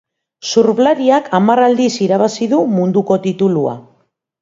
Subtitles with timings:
[0.51, 3.81] Surflariak hamar aldiz irabazi du munduko titulua.